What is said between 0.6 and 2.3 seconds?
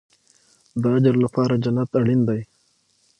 د اجر لپاره جنت اړین